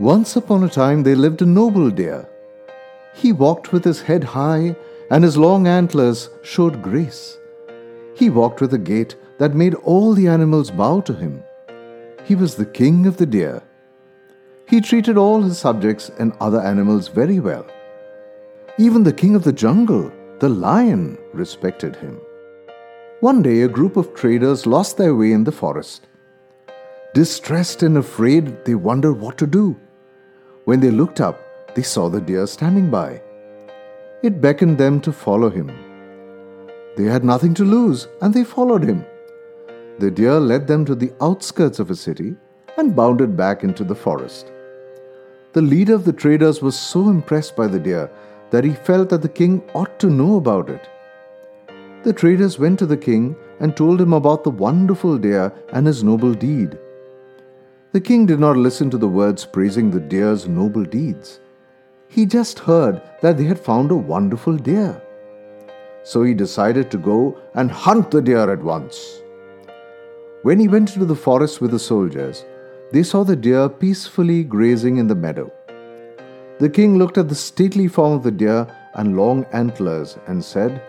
[0.00, 2.28] Once upon a time there lived a noble deer.
[3.14, 4.74] He walked with his head high,
[5.08, 7.38] and his long antlers showed grace.
[8.16, 11.44] He walked with a gait that made all the animals bow to him.
[12.24, 13.62] He was the king of the deer.
[14.68, 17.64] He treated all his subjects and other animals very well.
[18.78, 22.18] Even the king of the jungle, the lion, respected him.
[23.20, 26.08] One day, a group of traders lost their way in the forest.
[27.14, 29.76] Distressed and afraid, they wondered what to do.
[30.64, 31.40] When they looked up,
[31.74, 33.20] they saw the deer standing by.
[34.22, 35.70] It beckoned them to follow him.
[36.96, 39.04] They had nothing to lose, and they followed him.
[39.98, 42.34] The deer led them to the outskirts of a city
[42.78, 44.50] and bounded back into the forest.
[45.52, 48.10] The leader of the traders was so impressed by the deer
[48.50, 50.88] that he felt that the king ought to know about it.
[52.04, 56.02] The traders went to the king and told him about the wonderful deer and his
[56.02, 56.78] noble deed.
[57.94, 61.38] The king did not listen to the words praising the deer's noble deeds.
[62.08, 65.00] He just heard that they had found a wonderful deer.
[66.02, 69.22] So he decided to go and hunt the deer at once.
[70.42, 72.44] When he went into the forest with the soldiers,
[72.90, 75.52] they saw the deer peacefully grazing in the meadow.
[76.58, 80.82] The king looked at the stately form of the deer and long antlers and said,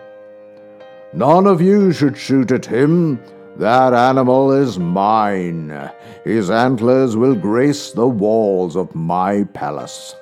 [1.12, 3.20] None of you should shoot at him.
[3.58, 5.90] That animal is mine.
[6.24, 10.14] His antlers will grace the walls of my palace.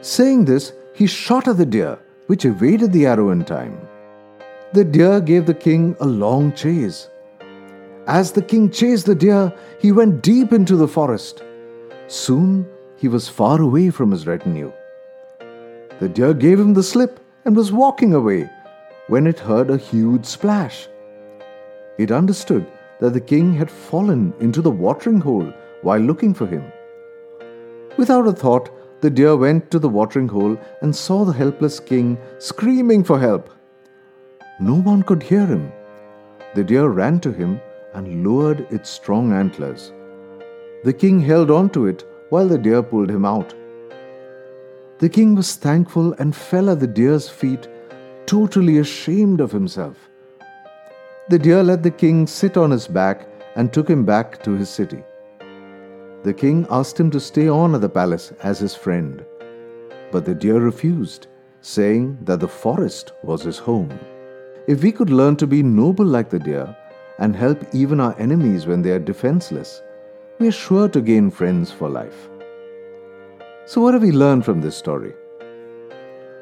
[0.00, 3.78] Saying this, he shot at the deer, which evaded the arrow in time.
[4.72, 7.10] The deer gave the king a long chase.
[8.06, 11.42] As the king chased the deer, he went deep into the forest.
[12.06, 14.72] Soon he was far away from his retinue.
[16.00, 18.48] The deer gave him the slip and was walking away
[19.08, 20.88] when it heard a huge splash.
[21.98, 22.66] It understood
[23.00, 25.52] that the king had fallen into the watering hole
[25.82, 26.64] while looking for him.
[27.96, 32.18] Without a thought, the deer went to the watering hole and saw the helpless king
[32.38, 33.50] screaming for help.
[34.60, 35.70] No one could hear him.
[36.54, 37.60] The deer ran to him
[37.94, 39.92] and lowered its strong antlers.
[40.84, 43.54] The king held on to it while the deer pulled him out.
[44.98, 47.68] The king was thankful and fell at the deer's feet,
[48.24, 50.08] totally ashamed of himself.
[51.28, 54.70] The deer let the king sit on his back and took him back to his
[54.70, 55.02] city.
[56.22, 59.24] The king asked him to stay on at the palace as his friend,
[60.12, 61.26] but the deer refused,
[61.62, 63.98] saying that the forest was his home.
[64.68, 66.76] If we could learn to be noble like the deer,
[67.18, 69.82] and help even our enemies when they are defenseless,
[70.38, 72.28] we are sure to gain friends for life.
[73.64, 75.12] So, what have we learned from this story?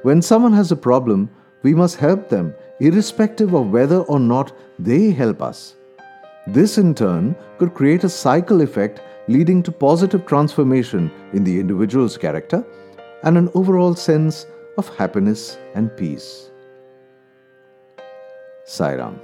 [0.03, 1.31] When someone has a problem,
[1.62, 5.77] we must help them, irrespective of whether or not they help us.
[6.47, 12.19] This, in turn, could create a cycle effect leading to positive transformation in the individual's
[12.19, 12.65] character
[13.23, 14.47] and an overall sense
[14.77, 16.51] of happiness and peace.
[18.65, 19.21] Sai Ram.